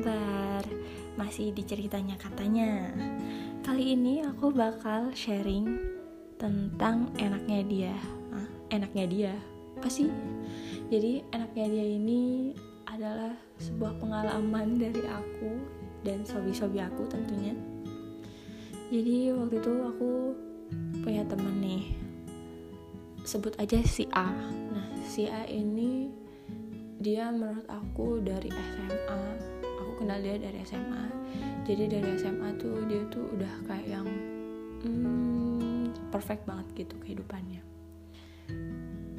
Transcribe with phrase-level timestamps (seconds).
[0.00, 0.64] kabar?
[1.20, 2.88] Masih di ceritanya katanya.
[3.60, 5.76] Kali ini aku bakal sharing
[6.40, 7.94] tentang enaknya dia.
[8.32, 8.48] Hah?
[8.72, 9.34] Enaknya dia?
[9.76, 10.08] Apa sih?
[10.88, 12.56] Jadi enaknya dia ini
[12.88, 15.60] adalah sebuah pengalaman dari aku
[16.00, 17.52] dan sobi-sobi aku tentunya.
[18.88, 20.10] Jadi waktu itu aku
[21.04, 21.84] punya temen nih.
[23.28, 24.32] Sebut aja si A.
[24.72, 26.08] Nah, si A ini
[26.96, 29.49] dia menurut aku dari SMA
[30.00, 31.20] kenal dia dari SMA
[31.70, 34.08] jadi dari SMA tuh dia tuh udah kayak yang
[34.82, 37.62] hmm, perfect banget gitu kehidupannya.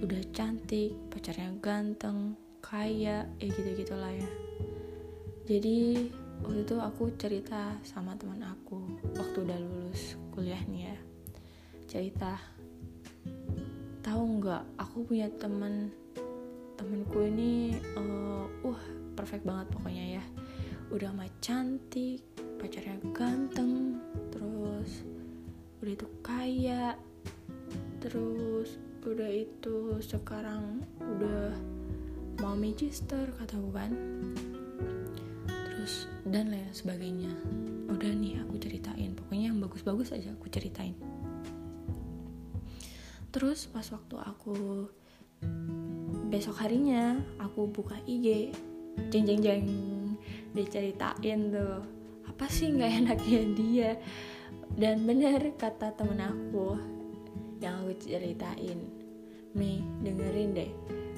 [0.04, 4.30] Udah cantik pacarnya ganteng kaya ya gitu gitulah ya.
[5.48, 6.12] Jadi
[6.44, 8.84] waktu itu aku cerita sama teman aku
[9.16, 10.98] waktu udah lulus kuliah nih ya.
[11.88, 12.35] Cerita
[14.04, 15.88] tahu nggak aku punya teman
[16.76, 18.82] temenku ini uh, uh
[19.16, 20.23] perfect banget pokoknya ya
[20.92, 22.20] udah mah cantik
[22.60, 23.98] pacarnya ganteng
[24.30, 25.08] terus
[25.82, 26.94] udah itu kaya
[28.04, 31.58] terus udah itu sekarang udah
[32.42, 33.94] mau magister kata kan.
[35.46, 37.34] Terus dan lain sebagainya.
[37.90, 40.98] Udah nih aku ceritain pokoknya yang bagus-bagus aja aku ceritain.
[43.30, 44.90] Terus pas waktu aku
[46.30, 48.54] besok harinya aku buka IG
[49.10, 49.66] jeng jeng jeng
[50.52, 53.91] diceritain tuh apa sih nggak enaknya dia?
[54.71, 56.80] Dan bener kata temen aku
[57.60, 58.88] yang aku ceritain.
[59.52, 60.72] Mi dengerin deh.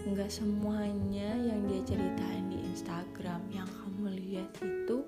[0.09, 5.05] Nggak semuanya yang dia ceritain di Instagram yang kamu lihat itu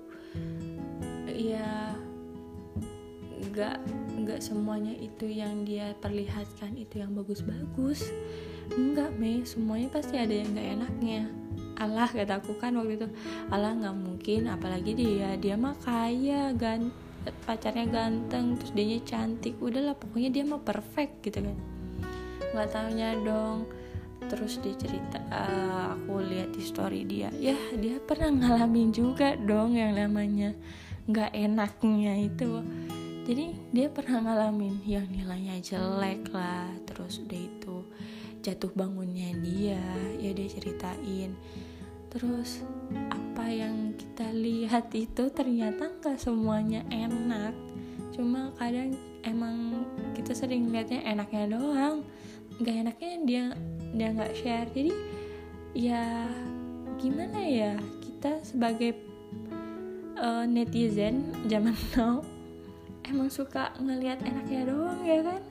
[1.26, 1.92] ya
[3.36, 3.76] nggak
[4.24, 8.08] nggak semuanya itu yang dia perlihatkan itu yang bagus-bagus.
[8.72, 9.42] Enggak Mei.
[9.42, 11.45] Semuanya pasti ada yang gak enaknya
[11.76, 13.08] Allah kataku kan waktu itu.
[13.52, 16.90] Allah nggak mungkin apalagi dia dia mah kaya gan
[17.44, 19.58] pacarnya ganteng terus dia cantik.
[19.60, 21.56] Udahlah pokoknya dia mah perfect gitu kan.
[22.52, 23.68] Nggak tahunya dong.
[24.26, 27.30] Terus dia cerita uh, aku lihat di story dia.
[27.36, 30.56] Ya dia pernah ngalamin juga dong yang namanya
[31.06, 32.64] nggak enaknya itu.
[33.26, 36.70] Jadi dia pernah ngalamin yang nilainya jelek lah.
[36.86, 37.76] Terus udah itu
[38.42, 39.82] jatuh bangunnya dia.
[40.18, 41.34] Ya dia ceritain
[42.16, 42.64] terus
[43.12, 47.52] apa yang kita lihat itu ternyata nggak semuanya enak.
[48.16, 49.84] Cuma kadang emang
[50.16, 52.00] kita sering lihatnya enaknya doang.
[52.56, 53.44] Nggak enaknya dia
[53.92, 54.68] dia nggak share.
[54.72, 54.92] Jadi
[55.76, 56.24] ya
[56.96, 58.96] gimana ya kita sebagai
[60.16, 62.24] uh, netizen zaman now
[63.04, 65.42] emang suka ngelihat enaknya doang ya kan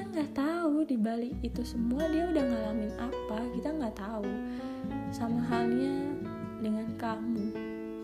[0.00, 3.36] kita nggak tahu di balik itu semua dia udah ngalamin apa.
[3.52, 4.32] Kita nggak tahu.
[5.12, 6.16] Sama halnya
[6.56, 7.52] dengan kamu.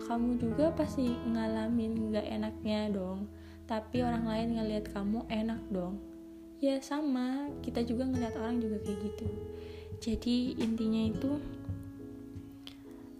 [0.05, 3.25] Kamu juga pasti ngalamin nggak enaknya dong.
[3.65, 5.97] Tapi orang lain ngelihat kamu enak dong.
[6.61, 9.27] Ya sama kita juga ngeliat orang juga kayak gitu.
[9.97, 11.33] Jadi intinya itu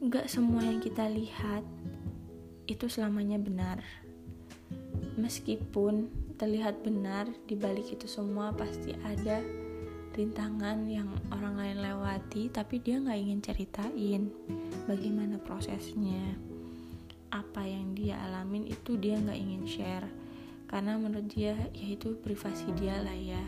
[0.06, 1.66] nggak semua yang kita lihat
[2.70, 3.82] itu selamanya benar.
[5.18, 9.42] Meskipun terlihat benar di balik itu semua pasti ada
[10.14, 14.22] rintangan yang orang lain lewati tapi dia nggak ingin ceritain
[14.86, 16.38] bagaimana prosesnya.
[17.34, 20.08] Apa yang dia alamin itu dia nggak ingin share.
[20.70, 23.42] Karena menurut dia ya itu privasi dia lah ya.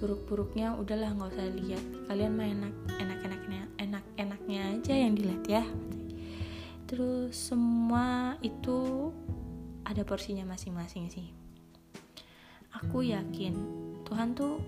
[0.00, 5.64] Buruk-buruknya udahlah nggak usah lihat kalian mah enak enak-enaknya enak-enaknya aja yang dilihat ya.
[6.88, 9.12] Terus semua itu
[9.84, 11.41] ada porsinya masing-masing sih
[12.76, 13.54] aku yakin
[14.08, 14.60] Tuhan tuh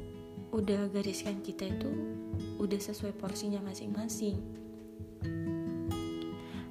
[0.54, 1.90] udah gariskan kita itu
[2.62, 4.38] udah sesuai porsinya masing-masing.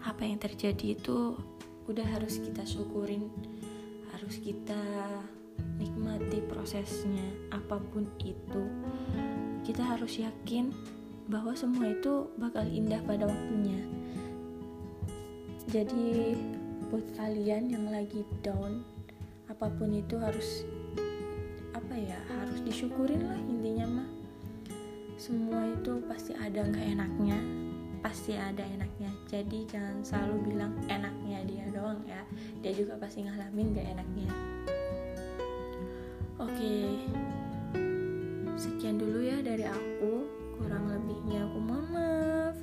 [0.02, 1.38] Apa yang terjadi itu
[1.90, 3.28] udah harus kita syukurin
[4.16, 4.80] harus kita
[5.76, 8.64] nikmati prosesnya apa pun itu.
[9.68, 10.72] Kita harus yakin
[11.28, 13.84] bahwa semua itu bakal indah pada waktunya.
[15.68, 16.40] Jadi
[16.88, 18.86] buat kalian yang lagi down
[19.52, 20.64] apa pun itu harus
[22.74, 24.10] disyukurin lah intinya mah.
[25.14, 27.38] Semua itu pasti ada nggak enaknya
[28.04, 29.08] pasti ada enaknya.
[29.32, 32.20] Jadi jangan selalu bilang enaknya dia doang ya.
[32.60, 34.30] Dia juga pasti ngalamin gak enaknya.
[36.36, 37.00] Oke
[38.60, 40.28] sekian dulu ya dari aku.
[40.60, 42.56] Kurang lebihnya aku mohon maaf.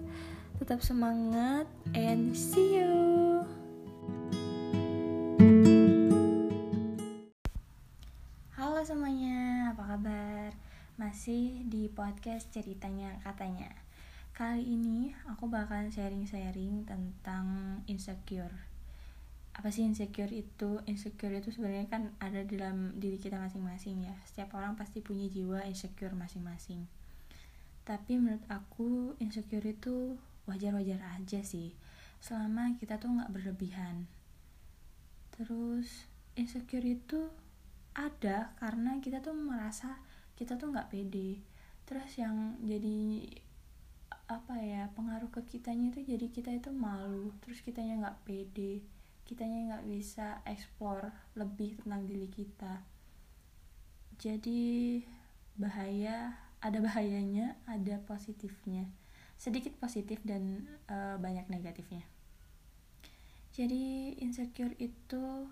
[0.60, 1.64] Tetap semangat
[1.96, 3.09] and see you
[11.20, 13.66] masih di podcast ceritanya katanya.
[14.32, 18.54] Kali ini aku bakal sharing-sharing tentang insecure.
[19.52, 20.78] Apa sih insecure itu?
[20.88, 24.16] Insecure itu sebenarnya kan ada dalam diri kita masing-masing ya.
[24.22, 26.88] Setiap orang pasti punya jiwa insecure masing-masing.
[27.82, 30.14] Tapi menurut aku insecure itu
[30.46, 31.74] wajar-wajar aja sih.
[32.22, 34.08] Selama kita tuh nggak berlebihan.
[35.34, 36.06] Terus
[36.38, 37.28] insecure itu
[37.94, 39.98] ada karena kita tuh merasa
[40.38, 41.42] kita tuh nggak pede.
[41.84, 43.28] Terus yang jadi
[44.30, 47.34] apa ya pengaruh ke kitanya itu jadi kita itu malu.
[47.42, 48.82] Terus kitanya nggak pede.
[49.26, 52.82] Kitanya nggak bisa explore lebih tentang diri kita.
[54.20, 55.00] Jadi
[55.56, 58.88] bahaya ada bahayanya ada positifnya.
[59.40, 62.04] Sedikit positif dan uh, banyak negatifnya.
[63.50, 65.50] Jadi insecure itu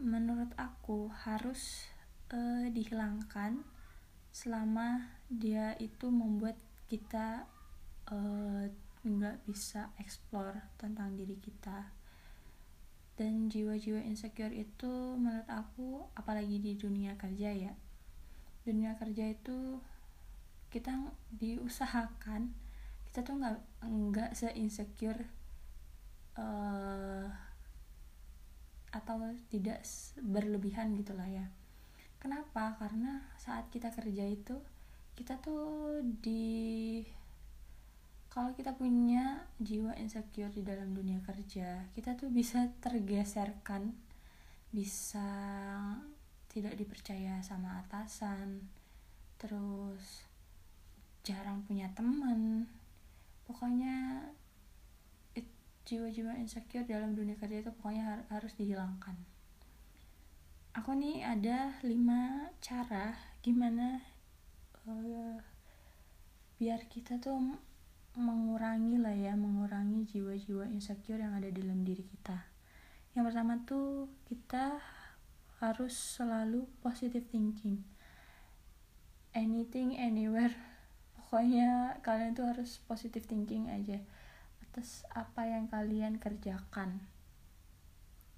[0.00, 1.88] menurut aku harus
[2.32, 3.64] uh, dihilangkan
[4.32, 6.56] selama dia itu membuat
[6.88, 7.44] kita
[8.08, 8.72] eh,
[9.04, 11.92] nggak uh, bisa explore tentang diri kita.
[13.16, 17.72] Dan jiwa-jiwa insecure itu menurut aku apalagi di dunia kerja ya
[18.62, 19.82] dunia kerja itu
[20.70, 20.94] kita
[21.34, 22.54] diusahakan
[23.10, 25.26] kita tuh nggak nggak se insecure
[26.38, 27.26] uh,
[28.92, 29.18] atau
[29.48, 29.80] tidak
[30.20, 31.48] berlebihan gitulah ya.
[32.20, 32.76] Kenapa?
[32.78, 34.60] Karena saat kita kerja itu
[35.16, 37.02] kita tuh di
[38.32, 43.92] kalau kita punya jiwa insecure di dalam dunia kerja kita tuh bisa tergeserkan
[44.72, 45.28] bisa
[46.48, 48.64] tidak dipercaya sama atasan
[49.36, 50.24] terus
[51.22, 52.66] jarang punya teman.
[53.46, 54.26] Pokoknya
[55.82, 59.18] jiwa-jiwa insecure dalam dunia kerja itu pokoknya har harus dihilangkan.
[60.72, 63.12] Aku nih ada lima cara
[63.44, 64.00] gimana
[64.88, 65.36] uh,
[66.56, 67.36] biar kita tuh
[68.16, 72.48] mengurangi lah ya mengurangi jiwa-jiwa insecure yang ada dalam diri kita.
[73.12, 74.80] Yang pertama tuh kita
[75.60, 77.84] harus selalu positive thinking.
[79.36, 80.54] Anything anywhere.
[81.16, 84.00] Pokoknya kalian tuh harus positive thinking aja
[84.72, 87.04] atas apa yang kalian kerjakan.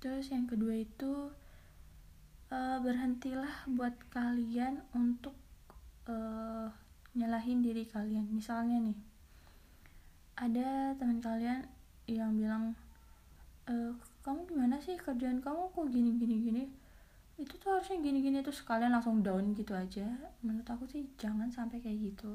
[0.03, 1.31] Terus yang kedua itu
[2.51, 5.39] uh, berhentilah buat kalian untuk
[6.11, 6.75] uh,
[7.15, 8.27] nyalahin diri kalian.
[8.35, 8.99] Misalnya nih
[10.35, 11.63] ada teman kalian
[12.11, 12.75] yang bilang
[13.71, 13.95] e,
[14.27, 15.71] kamu gimana sih kerjaan kamu?
[15.71, 16.65] Kok gini gini gini?
[17.39, 20.05] Itu tuh harusnya gini gini tuh sekalian langsung down gitu aja.
[20.43, 22.35] Menurut aku sih jangan sampai kayak gitu.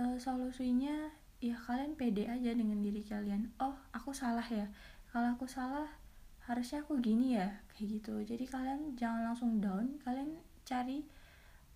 [0.00, 3.54] E, solusinya ya kalian pede aja dengan diri kalian.
[3.62, 4.66] Oh aku salah ya?
[5.14, 5.86] Kalau aku salah
[6.50, 7.62] harusnya aku gini ya?
[7.74, 8.14] Kayak gitu.
[8.26, 10.02] Jadi kalian jangan langsung down.
[10.02, 10.34] Kalian
[10.66, 11.06] cari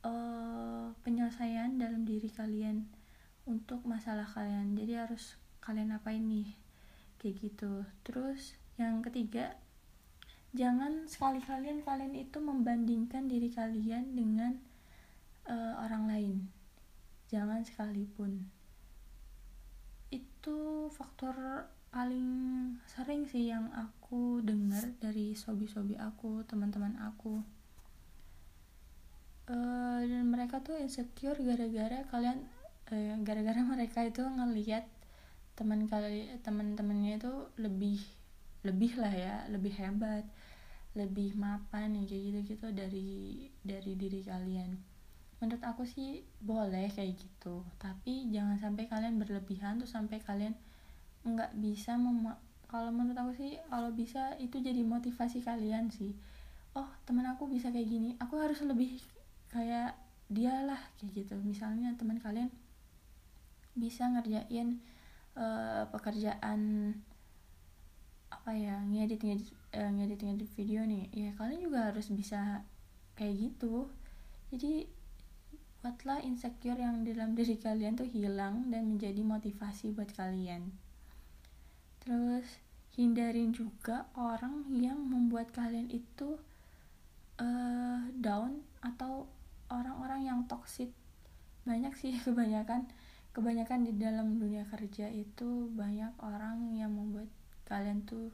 [0.03, 2.91] uh, penyelesaian dalam diri kalian
[3.47, 4.75] untuk masalah kalian.
[4.75, 6.59] Jadi harus kalian apain nih?
[7.23, 7.87] Kayak gitu.
[8.03, 9.55] Terus yang ketiga
[10.53, 14.59] jangan sekali kalian kalian itu membandingkan diri kalian dengan
[15.47, 16.37] uh, orang lain.
[17.31, 18.62] Jangan sekalipun
[20.13, 22.29] itu faktor paling
[22.89, 27.41] sering sih yang aku dengar dari sobi-sobi aku teman-teman aku.
[29.51, 32.47] Uh, dan mereka tuh insecure gara-gara kalian
[32.93, 34.85] Eh, gara-gara mereka itu ngelihat
[35.57, 38.01] teman kali teman-temannya itu lebih
[38.65, 40.25] lebih lah ya lebih hebat
[40.97, 43.11] lebih mapan ya kayak gitu-gitu dari
[43.65, 44.77] dari diri kalian
[45.43, 47.67] menurut aku sih boleh kayak gitu.
[47.83, 50.55] Tapi jangan sampai kalian berlebihan tuh sampai kalian
[51.27, 52.31] nggak bisa mem
[52.71, 56.15] kalau menurut aku sih kalau bisa itu jadi motivasi kalian sih.
[56.79, 59.03] Oh teman aku bisa kayak gini aku harus lebih
[59.51, 59.99] kayak
[60.31, 61.35] dialah kayak gitu.
[61.43, 62.49] Misalnya teman kalian
[63.75, 64.79] bisa ngerjain
[65.35, 66.95] uh, pekerjaan
[68.31, 71.11] apa ya ngedit ngedit uh, ngedit ngedit video nih.
[71.11, 72.63] Ya kalian juga harus bisa
[73.19, 73.91] kayak gitu.
[74.55, 75.02] Jadi
[75.83, 80.71] buatlah insecure yang dalam diri kalian tuh hilang dan menjadi motivasi buat kalian.
[82.07, 82.47] Terus
[82.95, 86.39] hindarin juga orang yang membuat kalian itu
[87.43, 89.27] uh, down atau
[89.75, 90.95] orang-orang yang toxic.
[91.67, 92.87] Banyak sih kebanyakan
[93.35, 97.27] kebanyakan di dalam dunia kerja itu banyak orang yang membuat
[97.67, 98.31] kalian tuh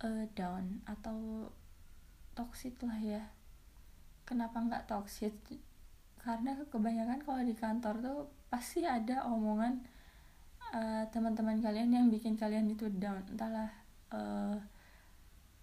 [0.00, 1.52] uh, down atau
[2.32, 3.28] toxic lah ya.
[4.24, 5.36] Kenapa nggak toxic
[6.26, 8.18] karena kebanyakan kalau di kantor tuh
[8.50, 9.78] pasti ada omongan
[10.74, 13.22] uh, teman-teman kalian yang bikin kalian itu down.
[13.30, 13.70] Entahlah
[14.10, 14.58] uh,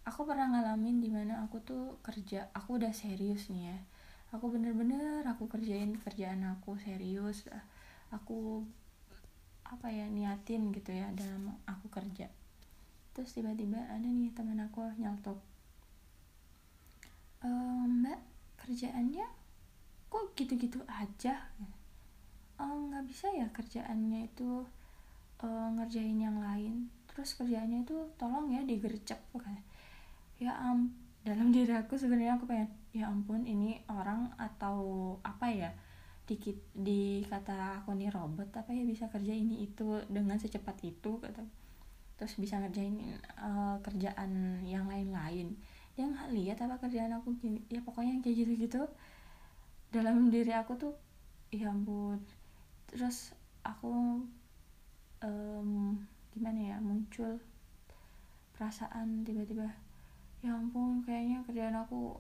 [0.08, 3.78] aku pernah ngalamin di mana aku tuh kerja aku udah serius nih ya.
[4.32, 7.44] Aku bener-bener aku kerjain kerjaan aku serius.
[8.16, 8.64] Aku
[9.68, 12.32] apa ya niatin gitu ya dalam aku kerja.
[13.12, 15.38] Terus tiba-tiba ada nih teman aku nyaltok
[17.44, 17.50] e,
[17.86, 18.20] mbak
[18.58, 19.43] kerjaannya
[20.14, 21.50] kok gitu-gitu aja?
[22.62, 24.62] Oh nggak bisa ya kerjaannya itu
[25.42, 26.94] uh, ngerjain yang lain.
[27.10, 29.58] Terus kerjaannya itu tolong ya digercep kan
[30.42, 30.92] ya am
[31.24, 35.72] dalam diri aku sebenarnya aku pengen ya ampun ini orang atau apa ya
[36.28, 41.20] dikit di kata aku nih robot apa ya bisa kerja ini itu dengan secepat itu?
[41.20, 41.44] kata.
[42.20, 42.96] Terus bisa ngerjain
[43.40, 45.56] uh, kerjaan yang lain-lain.
[45.96, 48.84] Nggak lihat apa kerjaan aku gini ya pokoknya yang kayak gitu-gitu
[49.94, 50.94] dalam diri aku tuh
[51.54, 52.18] ya ampun.
[52.90, 54.26] Terus aku
[55.22, 55.70] um,
[56.34, 57.38] gimana ya muncul
[58.58, 59.70] perasaan tiba-tiba
[60.42, 62.18] ya ampun kayaknya kerjaan aku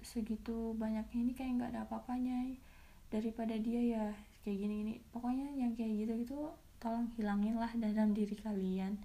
[0.00, 2.58] segitu banyaknya ini kayak nggak ada apa-apanya
[3.12, 4.04] daripada dia ya
[4.40, 5.04] kayak gini-gini.
[5.12, 6.36] Pokoknya yang kayak gitu gitu
[6.80, 8.96] tolong hilangin lah dalam diri kalian.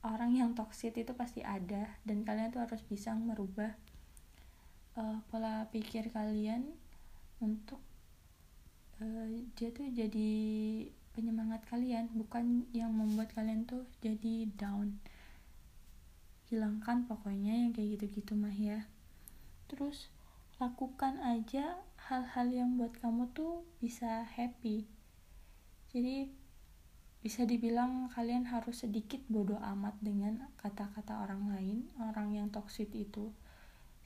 [0.00, 3.76] Orang yang toksik itu pasti ada dan kalian tuh harus bisa merubah
[4.96, 6.72] uh, pola pikir kalian
[7.40, 7.80] untuk
[9.00, 9.28] uh,
[9.58, 10.30] dia tuh jadi
[11.16, 15.00] penyemangat kalian bukan yang membuat kalian tuh jadi down.
[16.52, 18.86] Hilangkan pokoknya yang kayak gitu-gitu mah ya.
[19.66, 20.12] Terus
[20.56, 24.86] lakukan aja hal-hal yang buat kamu tuh bisa happy.
[25.90, 26.30] Jadi
[27.26, 33.34] bisa dibilang kalian harus sedikit bodoh amat dengan kata-kata orang lain orang yang toksik itu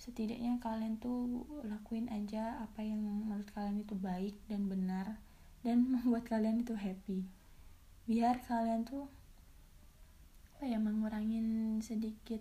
[0.01, 5.21] setidaknya kalian tuh lakuin aja apa yang menurut kalian itu baik dan benar
[5.61, 7.29] dan membuat kalian itu happy.
[8.09, 9.13] Biar kalian tuh
[10.57, 12.41] apa ya mengurangin sedikit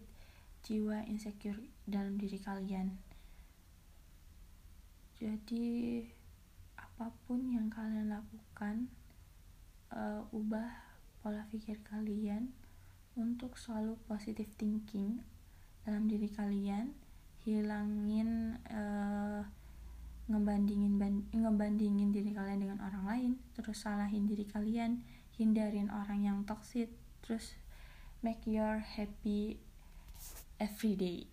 [0.63, 2.95] jiwa insecure dalam diri kalian.
[5.19, 5.99] Jadi
[6.79, 8.87] apa pun yang kalian lakukan
[9.91, 10.79] uh, ubah
[11.19, 12.55] pola pikir kalian
[13.19, 15.19] untuk selalu positive thinking
[15.83, 16.95] dalam diri kalian
[17.43, 19.41] hilangin uh,
[20.29, 20.93] ngebandingin
[21.33, 25.01] ngebandingin diri kalian dengan orang lain terus salahin diri kalian
[25.33, 26.93] hindarin orang yang toxic
[27.25, 27.57] terus
[28.21, 29.57] make your happy
[30.59, 31.23] every day.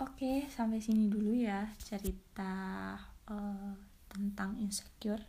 [0.00, 2.96] Oke okay, sampai sini dulu ya cerita
[3.28, 3.72] uh,
[4.08, 5.22] tentang insecure.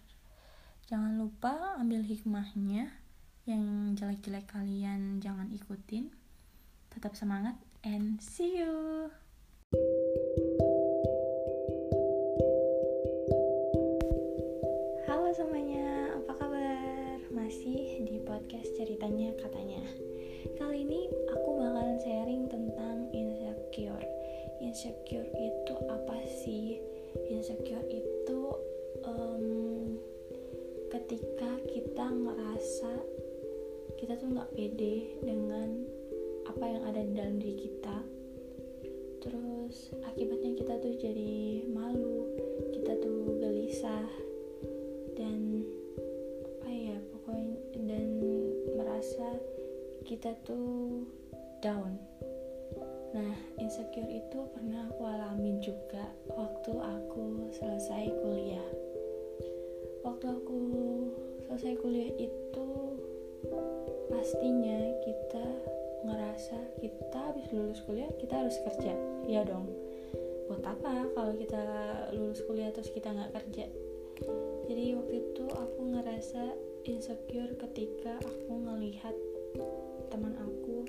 [0.87, 2.95] Jangan lupa ambil hikmahnya
[3.47, 6.11] yang jelek-jelek kalian jangan ikutin.
[6.91, 9.11] Tetap semangat and see you
[18.27, 19.81] podcast ceritanya katanya.
[20.61, 24.07] Kali ini aku bakalan sharing tentang insecure.
[24.61, 26.77] Insecure itu apa sih?
[27.31, 28.41] Insecure itu
[29.03, 29.97] um,
[30.93, 32.93] ketika kita ngerasa
[33.97, 35.87] kita tuh nggak pede dengan
[36.45, 37.97] apa yang ada di dalam diri kita
[39.27, 42.31] terus akibatnya kita tuh jadi malu
[42.71, 44.07] kita tuh gelisah
[50.07, 51.03] kita tuh
[51.59, 51.99] down.
[53.11, 58.71] Nah insecure itu pernah aku alami juga waktu aku selesai kuliah.
[60.07, 60.59] Waktu aku
[61.51, 62.67] selesai kuliah itu
[64.07, 65.45] pastinya kita
[66.05, 68.93] ngerasa kita habis lulus kuliah kita harus kerja.
[69.25, 69.69] Ya dong.
[70.47, 71.63] Buat apa kalau kita
[72.13, 73.65] lulus kuliah terus kita nggak kerja?
[74.67, 76.43] Jadi waktu itu aku ngerasa
[76.87, 79.13] insecure ketika aku ngelihat
[80.07, 80.87] teman aku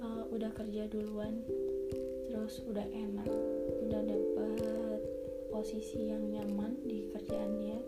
[0.00, 1.44] uh, udah kerja duluan
[2.30, 3.28] terus udah enak
[3.84, 5.00] udah dapat
[5.52, 7.78] posisi yang nyaman di kerjaan dia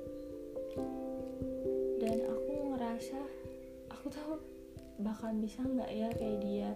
[2.03, 3.21] dan aku ngerasa
[3.89, 4.35] aku tahu
[5.03, 6.71] bakal bisa nggak ya kayak dia?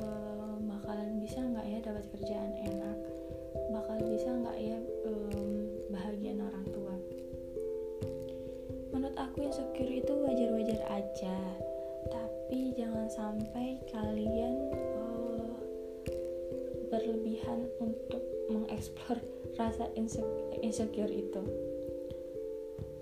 [0.00, 2.98] Uh, bakalan bisa nggak ya dapat kerjaan enak?
[3.68, 6.96] Bakal bisa nggak ya um, bahagian orang tua?
[8.96, 11.36] Menurut aku insecure itu wajar-wajar aja.
[12.08, 15.52] Tapi jangan sampai kalian uh,
[16.88, 19.20] berlebihan untuk mengeksplor
[19.60, 19.92] rasa
[20.64, 21.42] insecure itu.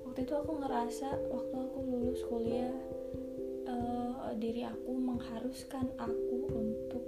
[0.03, 2.75] Waktu itu aku ngerasa waktu aku lulus kuliah
[4.31, 7.05] uh, diri aku mengharuskan aku untuk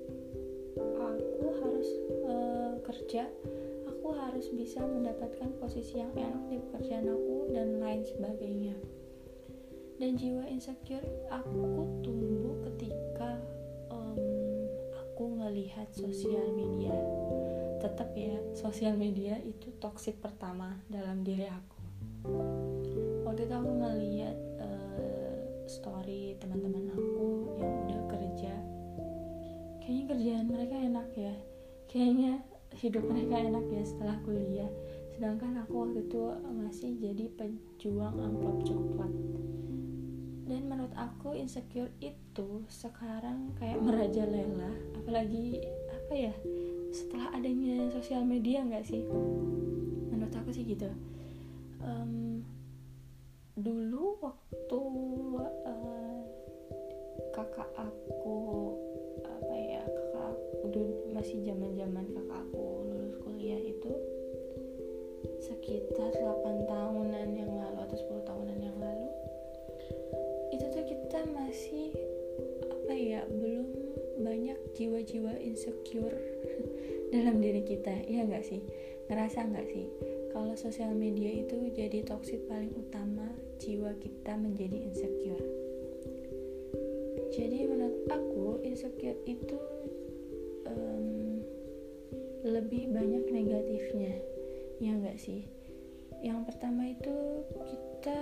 [0.98, 1.88] aku harus
[2.26, 3.30] uh, kerja
[4.02, 8.74] aku harus bisa mendapatkan posisi yang enak di pekerjaan aku dan lain sebagainya.
[10.02, 13.38] Dan jiwa insecure aku tumbuh ketika
[13.94, 14.18] um,
[14.90, 16.98] aku ngelihat sosial media.
[17.78, 21.78] Tetap ya sosial media itu toxic pertama dalam diri aku.
[23.22, 24.51] Waktu itu aku ngeliat uh,
[25.72, 28.52] story teman-teman aku yang udah kerja.
[29.80, 31.34] Kayaknya kerjaan mereka enak ya.
[31.88, 32.32] Kayaknya
[32.76, 34.68] hidup mereka enak ya setelah kuliah.
[35.16, 39.12] Sedangkan aku waktu itu masih jadi pejuang amplop coklat.
[40.44, 44.76] Dan menurut aku insecure itu sekarang kayak merajalela.
[45.00, 46.34] Apalagi apa ya
[46.92, 49.08] setelah adanya sosial media nggak sih?
[50.12, 50.92] Menurut aku sih gitu.
[51.80, 52.44] Um,
[53.52, 54.80] dulu waktu
[55.68, 56.20] uh,
[57.36, 58.38] kakak aku
[59.20, 60.68] apa ya kakak aku
[61.12, 63.92] masih zaman zaman kakak aku lulus kuliah itu
[65.44, 69.08] sekitar 8 tahunan yang lalu atau 10 tahunan yang lalu
[70.56, 71.92] itu tuh kita masih
[72.72, 73.68] apa ya belum
[74.24, 76.16] banyak jiwa-jiwa insecure
[77.12, 78.64] dalam diri kita ya nggak sih?
[79.12, 79.86] Ngerasa nggak sih?
[80.32, 83.28] Kalau sosial media itu jadi toxic paling utama
[83.62, 85.46] jiwa kita menjadi insecure.
[87.30, 89.56] Jadi menurut aku insecure itu
[90.66, 91.38] um,
[92.42, 94.18] lebih banyak negatifnya.
[94.82, 95.46] Ya nggak sih?
[96.26, 98.18] Yang pertama itu kita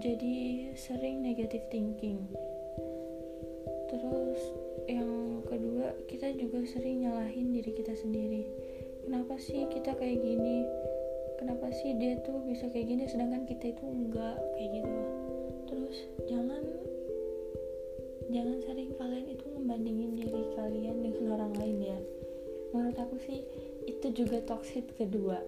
[0.00, 0.36] jadi
[0.72, 2.24] sering negative thinking.
[3.92, 4.40] Terus
[4.88, 8.48] yang kedua kita juga sering nyalahin diri kita sendiri.
[9.04, 10.64] Kenapa sih kita kayak gini
[11.38, 14.98] kenapa sih dia tuh bisa kayak gini sedangkan kita itu enggak kayak gitu
[15.70, 16.62] terus jangan
[18.28, 21.98] jangan sering kalian itu membandingin diri kalian dengan orang lain ya.
[22.76, 23.40] Menurut aku sih
[23.88, 25.40] itu juga toxic kedua.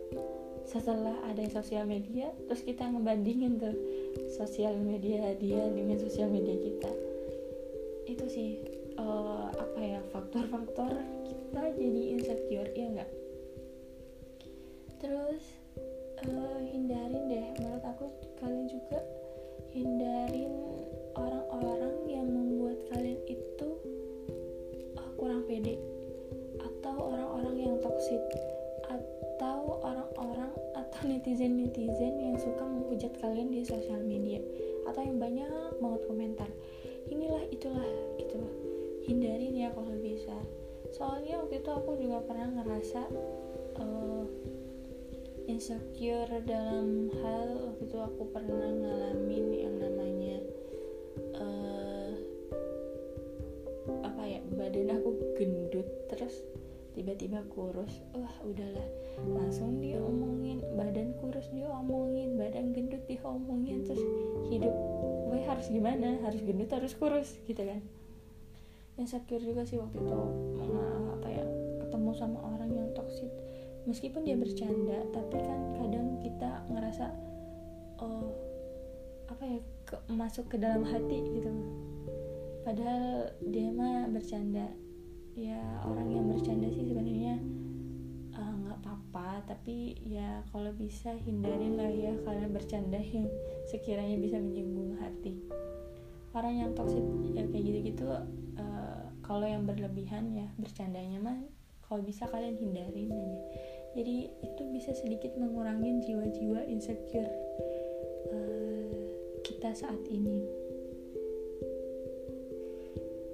[0.64, 3.76] Setelah ada sosial media terus kita ngebandingin tuh
[4.32, 6.92] sosial media dia dengan sosial media kita.
[8.08, 8.64] Itu sih
[8.96, 10.92] uh, apa ya faktor-faktor
[11.28, 13.10] kita jadi insecure ya enggak
[15.00, 15.59] terus
[16.28, 17.46] uh, hindarin deh.
[17.60, 18.06] Menurut aku
[18.40, 18.98] kalian juga
[19.70, 20.52] hindarin
[21.16, 23.68] orang-orang yang membuat kalian itu
[24.98, 25.80] uh, kurang pede.
[26.60, 28.20] Atau orang-orang yang toksik
[28.90, 34.42] atau orang-orang atau netizen-netizen yang suka menghujat kalian di sosial media.
[34.84, 35.48] Atau yang banyak
[35.80, 36.50] banget komentar.
[37.08, 37.88] Inilah itulah
[38.20, 38.40] gitu.
[39.08, 40.36] Hindarin ya kalau bisa.
[40.90, 43.00] Soalnya waktu itu aku juga pernah ngerasa
[43.78, 44.24] uh,
[45.50, 50.38] insecure dalam hal waktu itu aku pernah ngalamin yang namanya
[51.34, 52.14] uh,
[54.06, 56.46] apa ya badan aku gendut terus
[56.94, 57.98] tiba-tiba kurus.
[58.14, 58.86] Wah udahlah
[59.26, 64.02] langsung dia omongin badan kurus dia omongin badan gendut dia omongin terus
[64.54, 64.70] hidup
[65.34, 66.14] gue harus gimana?
[66.22, 67.82] Harus gendut harus kurus gitu kan.
[69.02, 70.14] Insecure juga sih waktu itu
[71.18, 71.42] apa ya
[71.82, 73.49] ketemu sama orang yang toksik
[73.88, 77.06] meskipun dia bercanda tapi kan kadang kita ngerasa
[78.00, 78.28] oh
[79.30, 81.52] apa ya ke, masuk ke dalam hati gitu.
[82.66, 84.68] Padahal dia mah bercanda.
[85.38, 87.38] Ya orang yang bercanda sih sebenarnya
[88.34, 89.46] eh, nggak uh, apa-apa.
[89.54, 93.30] Tapi ya kalau bisa hindarin lah ya kalian bercanda yang
[93.70, 95.38] sekiranya bisa menyinggung hati.
[96.34, 97.02] Orang yang toksik
[97.34, 98.06] ya kayak gitu-gitu
[98.58, 101.38] uh, kalau yang berlebihan ya bercandanya mah
[101.90, 103.38] kalau bisa kalian hindarin aja
[103.90, 107.32] jadi itu bisa sedikit mengurangi jiwa-jiwa insecure
[108.30, 109.10] uh,
[109.42, 110.46] kita saat ini.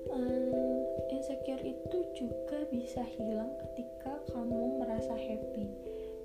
[0.09, 0.81] Uh,
[1.13, 5.69] insecure itu juga bisa hilang ketika kamu merasa happy.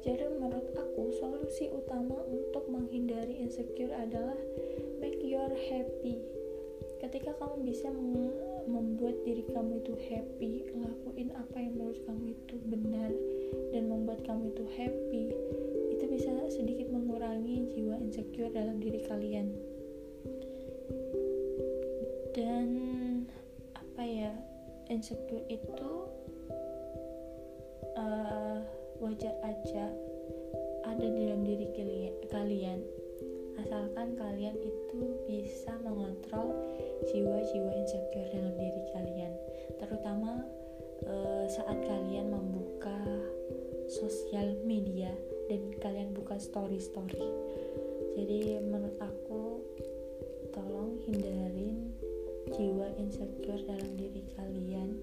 [0.02, 4.40] Jadi menurut aku solusi utama untuk menghindari insecure adalah
[5.04, 6.24] make your happy.
[7.04, 7.92] Ketika kamu bisa
[8.66, 13.12] membuat diri kamu itu happy lakuin apa yang menurut kamu itu benar
[14.32, 15.24] kamu itu happy
[15.92, 19.52] itu bisa sedikit mengurangi jiwa insecure dalam diri kalian.
[22.32, 22.68] Dan
[23.76, 24.32] apa ya
[24.88, 25.92] insecure itu
[28.00, 28.64] uh,
[29.04, 29.92] wajar aja
[30.88, 31.68] ada di dalam diri
[32.32, 32.80] kalian.
[33.60, 36.56] Asalkan kalian itu bisa mengontrol
[37.12, 39.36] jiwa-jiwa insecure dalam diri kalian.
[39.76, 40.48] Terutama
[41.04, 42.96] uh, saat kalian membuka
[43.92, 45.12] sosial media
[45.52, 47.20] dan kalian buka story-story.
[48.16, 49.60] Jadi menurut aku
[50.56, 51.92] tolong hindarin
[52.56, 54.96] jiwa insecure dalam diri kalian.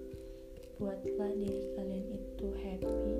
[0.81, 3.13] Buatlah diri kalian itu happy.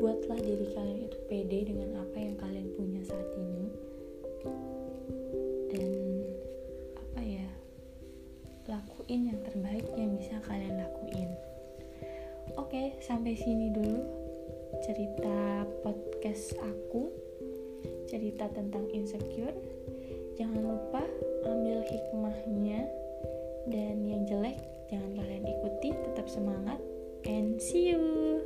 [0.00, 3.52] Buatlah diri kalian itu pede dengan apa yang kalian punya saat ini.
[8.70, 11.28] Lakuin yang terbaik yang bisa kalian lakuin.
[12.54, 14.21] Oke sampai sini dulu
[14.82, 17.06] cerita podcast aku
[18.10, 19.54] cerita tentang insecure.
[20.34, 21.06] Jangan lupa
[21.46, 22.90] ambil hikmahnya
[23.70, 24.58] dan yang jelek
[24.90, 26.82] jangan kalian ikuti tetap semangat
[27.22, 28.42] and see you!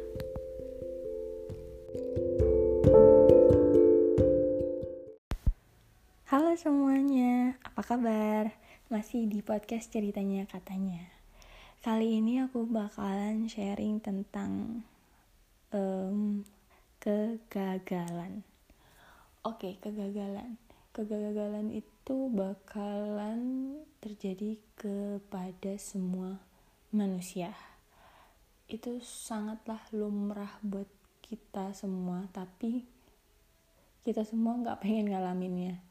[6.29, 8.53] Halo semuanya, apa kabar?
[8.93, 11.09] Masih di podcast ceritanya katanya.
[11.81, 14.85] Kali ini aku bakalan sharing tentang
[15.75, 16.45] um,
[17.03, 18.43] kegagalan.
[19.47, 20.59] Oke, kegagalan.
[20.91, 26.41] Kegagalan itu bakalan terjadi kepada semua
[26.91, 27.55] manusia.
[28.67, 30.89] Itu sangatlah lumrah buat
[31.23, 32.87] kita semua tapi
[34.07, 35.83] kita semua nggak pengen ngalaminnya.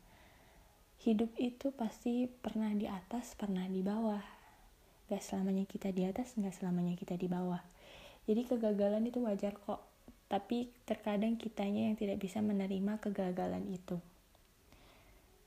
[1.03, 4.23] Hidup itu pasti pernah di atas pernah di bawah.
[5.05, 7.61] Gak selamanya kita di atas gak selamanya kita di bawah
[8.25, 9.81] jadi kegagalan itu wajar kok.
[10.25, 14.01] Tapi terkadang kitanya yang tidak bisa menerima kegagalan itu.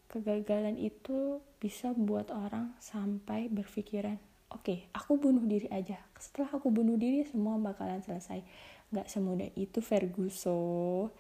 [0.09, 4.17] Kegagalan itu bisa buat orang sampai berpikiran
[4.49, 6.01] oke okay, aku bunuh diri aja.
[6.17, 8.41] Setelah aku bunuh diri semua bakalan selesai.
[8.89, 11.13] Nggak semudah itu Ferguson.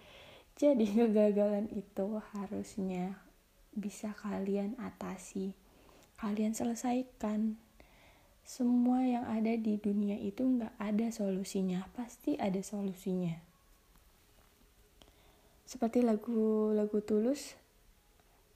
[0.56, 3.20] Jadi kegagalan itu harusnya
[3.76, 5.52] bisa kalian atasi.
[6.18, 7.60] Kalian selesaikan
[8.48, 11.84] semua yang ada di dunia itu nggak ada solusinya.
[11.92, 13.36] Pasti ada solusinya.
[15.68, 17.60] Seperti lagu lagu tulus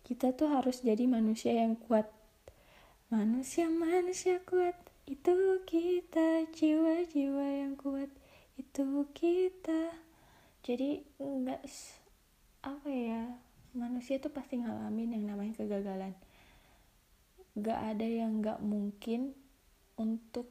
[0.08, 2.08] kita tuh harus jadi manusia yang kuat.
[3.12, 4.80] Manusia-manusia kuat.
[5.04, 8.08] Itu kita, jiwa-jiwa yang kuat.
[8.56, 9.92] Itu kita.
[10.64, 11.60] Jadi enggak
[12.64, 13.28] apa ya,
[13.76, 16.16] manusia itu pasti ngalamin yang namanya kegagalan.
[17.60, 19.36] Gak ada yang gak mungkin
[20.02, 20.50] untuk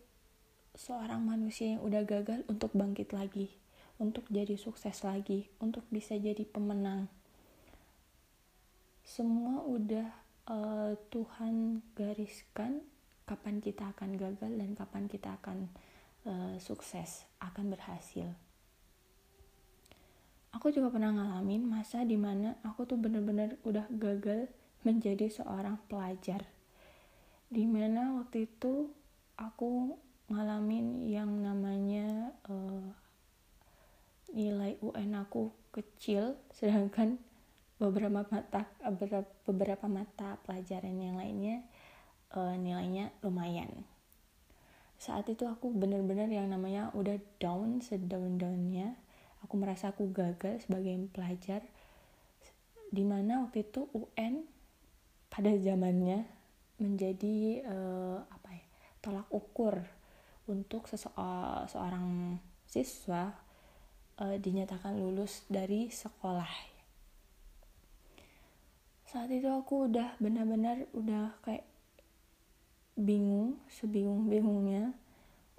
[0.71, 3.51] seorang manusia yang udah gagal untuk bangkit lagi,
[3.99, 7.11] untuk jadi sukses lagi, untuk bisa jadi pemenang.
[9.03, 10.07] Semua udah
[10.47, 12.79] uh, Tuhan gariskan
[13.27, 15.67] kapan kita akan gagal dan kapan kita akan
[16.23, 18.31] uh, sukses, akan berhasil.
[20.51, 24.51] Aku juga pernah ngalamin masa di mana aku tuh bener-bener udah gagal
[24.83, 26.43] menjadi seorang pelajar.
[27.47, 28.91] Di mana waktu itu
[29.41, 29.97] aku
[30.29, 32.93] ngalamin yang namanya uh,
[34.31, 37.17] nilai UN aku kecil, sedangkan
[37.81, 38.69] beberapa mata
[39.49, 41.65] beberapa mata pelajaran yang lainnya
[42.37, 43.83] uh, nilainya lumayan.
[45.01, 48.93] Saat itu aku bener-bener yang namanya udah down sedown-downnya.
[49.41, 51.65] Aku merasa aku gagal sebagai pelajar
[52.93, 54.45] di mana waktu itu UN
[55.33, 56.29] pada zamannya
[56.77, 58.19] menjadi uh,
[59.01, 59.81] tolak ukur
[60.45, 62.37] untuk seseorang
[62.69, 63.33] siswa
[64.21, 66.71] uh, dinyatakan lulus dari sekolah.
[69.11, 71.67] Saat itu aku udah benar-benar udah kayak
[72.95, 74.95] bingung sebingung-bingungnya.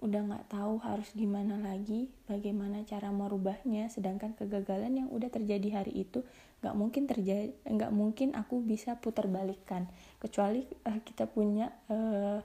[0.03, 3.93] Udah nggak tahu harus gimana lagi bagaimana cara merubahnya.
[3.93, 6.25] Sedangkan kegagalan yang udah terjadi hari itu
[6.65, 9.85] nggak mungkin terjadi nggak mungkin aku bisa putar balikan.
[10.17, 12.41] Kecuali uh, kita punya uh,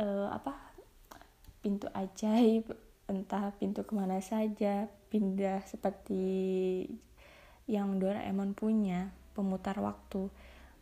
[0.00, 0.56] uh, apa
[1.60, 2.72] pintu ajaib
[3.10, 6.86] entah pintu ke mana saja pindah seperti
[7.70, 10.30] yang Doraemon punya pemutar waktu.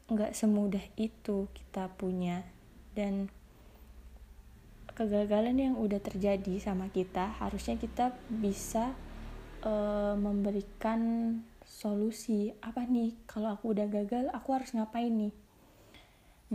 [0.09, 2.44] Nggak semudah itu kita punya.
[2.96, 3.28] Dan
[4.96, 8.96] kegagalan yang udah terjadi sama kita harusnya kita bisa
[9.64, 11.00] uh, memberikan
[11.64, 12.57] solusi.
[12.64, 13.16] Apa nih?
[13.28, 15.35] Kalau aku udah gagal aku harus ngapain nih?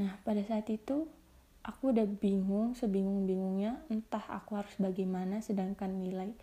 [0.02, 1.06] Nah pada saat itu
[1.64, 6.36] aku udah bingung sebingung-bingungnya entah aku harus bagaimana sedangkan nilai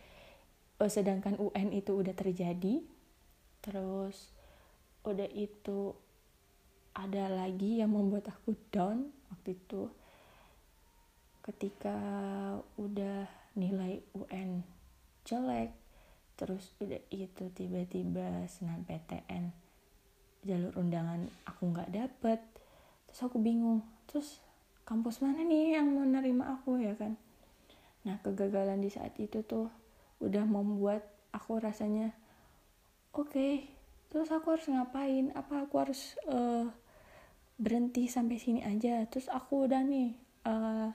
[0.81, 2.81] uh, sedangkan UN itu udah terjadi.
[3.61, 4.33] Terus
[5.05, 5.93] udah itu
[6.97, 9.89] ada lagi yang membuat aku down waktu itu
[11.41, 11.97] ketika
[12.77, 13.25] udah
[13.57, 14.61] nilai UN
[15.25, 15.73] jelek
[16.37, 19.53] terus udah itu tiba-tiba senam PTN
[20.41, 22.41] jalur undangan aku nggak dapet.
[23.09, 24.41] Terus aku bingung terus
[24.91, 27.15] kampus mana nih yang mau nerima aku ya kan?
[28.03, 29.71] Nah kegagalan di saat itu tuh
[30.19, 32.11] udah membuat aku rasanya
[33.15, 33.71] oke okay,
[34.11, 35.31] terus aku harus ngapain?
[35.39, 36.67] Apa aku harus uh,
[37.55, 39.07] berhenti sampai sini aja?
[39.07, 40.11] Terus aku udah nih
[40.51, 40.91] uh,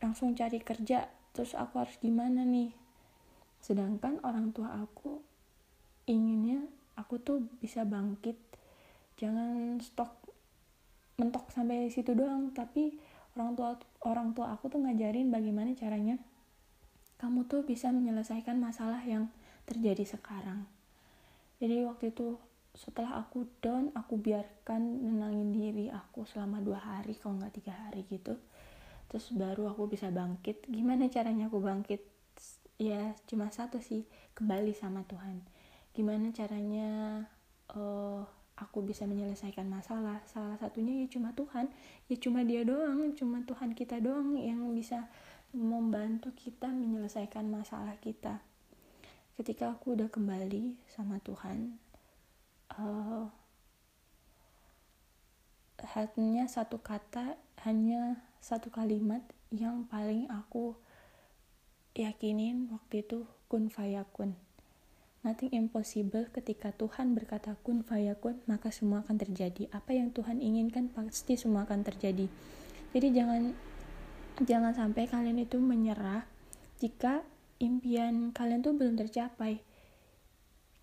[0.00, 1.04] langsung cari kerja
[1.36, 2.72] terus aku harus gimana nih?
[3.60, 5.20] Sedangkan orang tua aku
[6.08, 6.64] inginnya
[6.96, 8.40] aku tuh bisa bangkit.
[9.20, 10.25] Jangan stok
[11.16, 12.52] mentok sampai situ doang.
[12.52, 12.96] Tapi
[13.36, 13.70] orang tua
[14.04, 16.16] orang tua aku tuh ngajarin bagaimana caranya
[17.16, 19.32] kamu tuh bisa menyelesaikan masalah yang
[19.64, 20.68] terjadi sekarang.
[21.56, 22.36] Jadi waktu itu
[22.76, 28.04] setelah aku down aku biarkan nenangin diri aku selama dua hari kalau nggak tiga hari
[28.12, 28.36] gitu.
[29.08, 30.68] Terus baru aku bisa bangkit.
[30.68, 32.04] Gimana caranya aku bangkit?
[32.76, 34.04] Ya cuma satu sih
[34.36, 35.40] kembali sama Tuhan.
[35.96, 37.24] Gimana caranya
[37.72, 40.24] uh, aku bisa menyelesaikan masalah.
[40.28, 41.68] Salah satunya ya cuma Tuhan.
[42.08, 45.08] Ya cuma dia doang cuma Tuhan kita doang yang bisa
[45.52, 48.40] membantu kita menyelesaikan masalah kita.
[49.36, 51.76] Ketika aku udah kembali sama Tuhan
[52.72, 53.28] uh,
[55.96, 57.36] hanya satu kata
[57.68, 59.20] hanya satu kalimat
[59.52, 60.76] yang paling aku
[61.96, 64.36] yakinin waktu itu kun fayakun
[65.26, 69.66] nothing impossible ketika Tuhan berkata kun fayakun maka semua akan terjadi.
[69.74, 72.30] Apa yang Tuhan inginkan pasti semua akan terjadi.
[72.94, 73.50] Jadi jangan
[74.46, 76.22] jangan sampai kalian itu menyerah
[76.78, 77.26] jika
[77.58, 79.58] impian kalian tuh belum tercapai.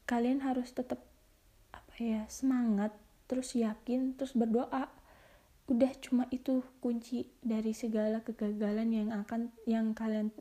[0.03, 0.99] Kalian harus tetap
[1.71, 2.91] apa ya semangat
[3.31, 4.91] terus yakin terus berdoa.
[5.71, 10.35] Udah cuma itu kunci dari segala kegagalan yang akan yang kalian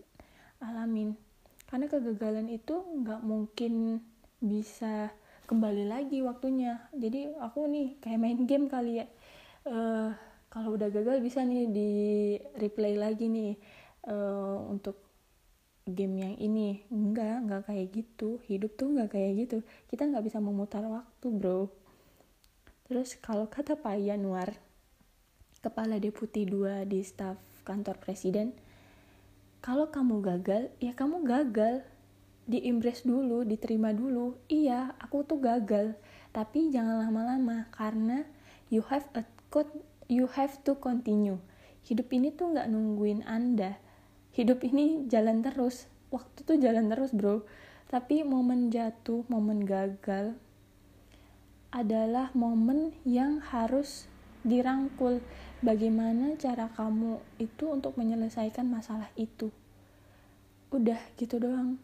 [0.58, 1.14] alamin
[1.72, 4.04] karena kegagalan itu nggak mungkin
[4.44, 5.08] bisa
[5.48, 6.84] kembali lagi waktunya.
[6.92, 9.08] Jadi aku nih kayak main game kali ya.
[9.64, 10.12] Uh,
[10.52, 11.90] kalau udah gagal bisa nih di
[12.60, 13.56] replay lagi nih
[14.04, 15.00] uh, untuk
[15.88, 16.84] game yang ini.
[16.92, 18.36] Enggak enggak kayak gitu.
[18.44, 19.58] Hidup tuh enggak kayak gitu.
[19.88, 21.72] Kita nggak bisa memutar waktu bro.
[22.84, 24.60] Terus kalau kata Pak Yanuar,
[25.64, 28.52] Kepala Deputi 2 di staf kantor presiden,
[29.62, 31.86] kalau kamu gagal, ya kamu gagal.
[32.50, 34.34] Diimbres dulu, diterima dulu.
[34.50, 35.94] Iya, aku tuh gagal.
[36.34, 38.26] Tapi jangan lama-lama, karena
[38.74, 39.22] you have a
[40.10, 41.38] you have to continue.
[41.86, 43.78] Hidup ini tuh nggak nungguin Anda.
[44.34, 45.86] Hidup ini jalan terus.
[46.10, 47.46] Waktu tuh jalan terus, bro.
[47.86, 50.34] Tapi momen jatuh, momen gagal,
[51.72, 54.10] adalah momen yang harus
[54.42, 55.22] dirangkul.
[55.62, 59.54] Bagaimana cara kamu itu untuk menyelesaikan masalah itu?
[60.74, 61.78] Udah gitu doang.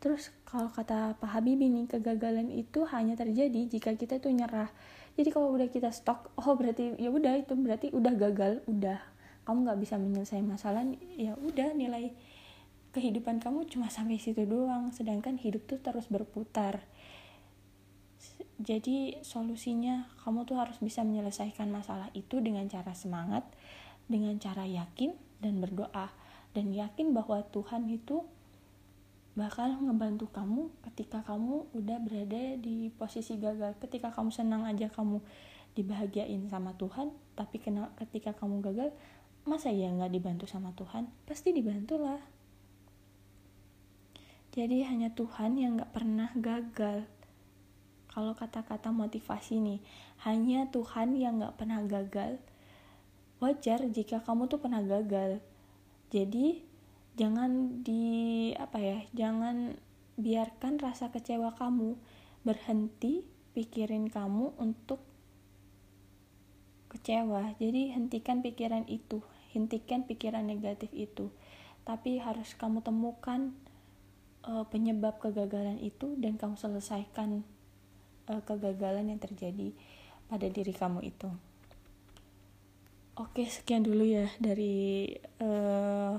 [0.00, 4.72] Terus kalau kata Pak Habibie nih, kegagalan itu hanya terjadi jika kita itu nyerah.
[5.14, 8.98] Jadi kalau udah kita stok, oh berarti ya udah itu berarti udah gagal, udah
[9.44, 10.82] kamu nggak bisa menyelesaikan masalah,
[11.14, 12.16] ya udah nilai
[12.90, 14.90] kehidupan kamu cuma sampai situ doang.
[14.90, 16.80] Sedangkan hidup tuh terus berputar
[18.60, 23.48] jadi solusinya kamu tuh harus bisa menyelesaikan masalah itu dengan cara semangat,
[24.04, 26.12] dengan cara yakin dan berdoa
[26.52, 28.20] dan yakin bahwa Tuhan itu
[29.38, 33.78] bakal ngebantu kamu ketika kamu udah berada di posisi gagal.
[33.80, 35.22] Ketika kamu senang aja kamu
[35.78, 38.90] dibahagiain sama Tuhan, tapi kena, ketika kamu gagal,
[39.46, 41.08] masa ya nggak dibantu sama Tuhan?
[41.24, 42.20] Pasti dibantulah.
[44.50, 47.06] Jadi hanya Tuhan yang nggak pernah gagal
[48.10, 49.80] kalau kata-kata motivasi nih
[50.26, 52.42] hanya Tuhan yang gak pernah gagal.
[53.38, 55.38] Wajar jika kamu tuh pernah gagal.
[56.10, 56.60] Jadi
[57.14, 59.78] jangan di apa ya jangan
[60.18, 61.94] biarkan rasa kecewa kamu
[62.42, 65.00] berhenti pikirin kamu untuk
[66.90, 67.54] kecewa.
[67.62, 69.22] Jadi hentikan pikiran itu
[69.54, 71.30] hentikan pikiran negatif itu.
[71.86, 73.54] Tapi harus kamu temukan
[74.46, 77.42] uh, penyebab kegagalan itu dan kamu selesaikan
[78.30, 79.74] uh, kegagalan yang terjadi
[80.30, 81.26] pada diri kamu itu.
[83.18, 85.12] Oke, sekian dulu ya dari
[85.42, 86.14] eh,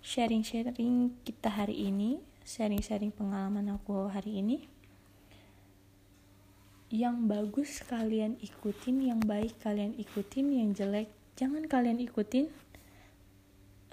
[0.00, 2.16] sharing-sharing kita hari ini,
[2.48, 4.64] sharing-sharing pengalaman aku hari ini.
[6.88, 12.48] Yang bagus kalian ikutin, yang baik kalian ikutin, yang jelek jangan kalian ikutin.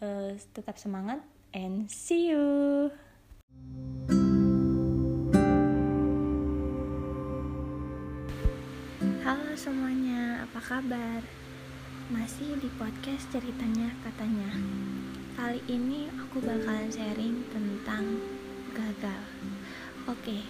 [0.01, 1.21] Uh, tetap semangat
[1.53, 2.89] and see you.
[9.31, 11.23] Halo semuanya, apa kabar?
[12.11, 14.59] Masih di podcast ceritanya katanya.
[15.39, 18.19] Kali ini aku bakalan sharing tentang
[18.75, 19.23] gagal.
[20.03, 20.43] Oke,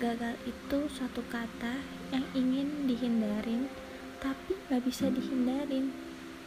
[0.00, 1.76] gagal itu suatu kata
[2.08, 3.68] yang ingin dihindarin
[4.24, 5.92] Tapi gak bisa dihindarin.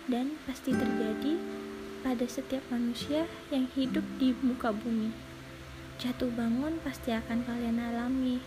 [0.10, 1.38] Dan pasti terjadi
[2.02, 5.14] pada setiap manusia yang hidup di muka bumi.
[6.02, 8.42] Jatuh bangun pasti akan kalian alami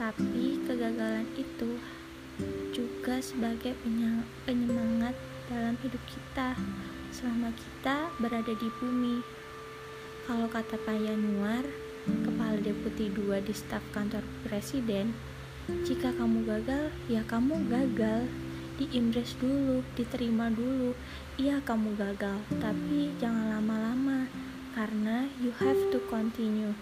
[0.00, 1.76] Tapi kegagalan itu
[2.74, 3.72] juga sebagai
[4.44, 5.16] penyemangat
[5.48, 6.58] dalam hidup kita
[7.14, 9.22] selama kita berada di bumi.
[10.26, 11.64] Kalau kata Pak Yanuar,
[12.06, 15.14] Kepala Deputi 2 di staf kantor presiden,
[15.86, 18.28] jika kamu gagal, ya kamu gagal.
[18.76, 20.92] Diimbres dulu, diterima dulu.
[21.40, 24.28] Iya kamu gagal, tapi jangan lama-lama
[24.76, 26.76] karena you have to continue.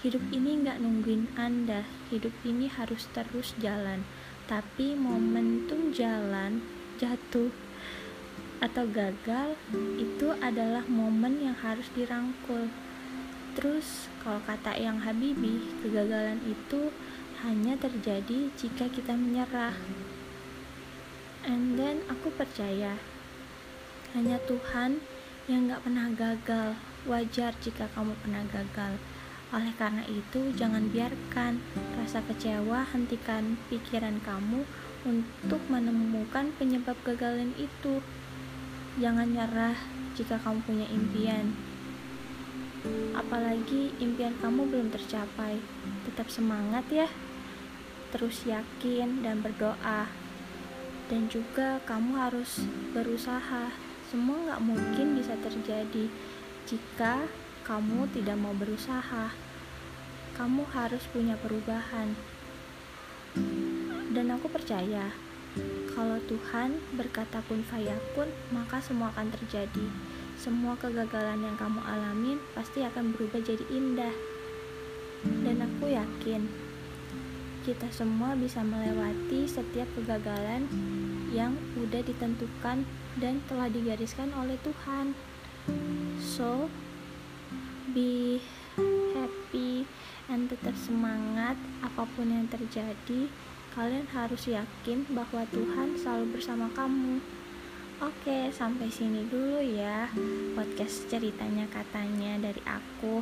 [0.00, 4.06] Hidup ini nggak nungguin Anda, hidup ini harus terus jalan
[4.50, 6.58] tapi momentum jalan
[6.98, 7.54] jatuh
[8.58, 9.54] atau gagal
[9.94, 12.66] itu adalah momen yang harus dirangkul.
[13.54, 16.90] Terus kalau kata yang Habibi, kegagalan itu
[17.46, 19.78] hanya terjadi jika kita menyerah.
[21.46, 22.98] And then aku percaya
[24.18, 24.98] hanya Tuhan
[25.46, 26.74] yang gak pernah gagal.
[27.06, 28.98] Wajar jika kamu pernah gagal.
[29.50, 31.58] Oleh karena itu, jangan biarkan
[31.98, 34.62] rasa kecewa hentikan pikiran kamu
[35.02, 37.98] untuk menemukan penyebab kegagalan itu.
[39.02, 39.74] Jangan nyerah
[40.14, 41.50] jika kamu punya impian.
[43.10, 45.58] Apalagi impian kamu belum tercapai.
[46.06, 47.10] Tetap semangat ya.
[48.14, 50.06] Terus yakin dan berdoa.
[51.10, 52.62] Dan juga kamu harus
[52.94, 53.74] berusaha.
[54.06, 56.06] Semua nggak mungkin bisa terjadi
[56.70, 57.26] jika
[57.70, 59.30] kamu tidak mau berusaha.
[60.34, 62.18] Kamu harus punya perubahan.
[64.10, 65.14] Dan aku percaya
[65.94, 69.86] kalau Tuhan berkata pun fayakun, maka semua akan terjadi.
[70.34, 74.14] Semua kegagalan yang kamu alamin pasti akan berubah jadi indah.
[75.22, 76.50] Dan aku yakin
[77.62, 80.66] kita semua bisa melewati setiap kegagalan
[81.30, 82.82] yang udah ditentukan
[83.22, 85.14] dan telah digariskan oleh Tuhan.
[86.18, 86.66] So,
[87.90, 88.38] be
[89.14, 89.86] happy
[90.30, 93.26] and tetap semangat apa pun yang terjadi
[93.74, 97.22] kalian harus yakin bahwa Tuhan selalu bersama kamu.
[98.00, 100.08] Oke, sampai sini dulu ya
[100.56, 103.20] podcast ceritanya katanya dari aku.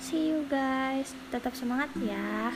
[0.00, 2.50] See you guys, tetap semangat ya.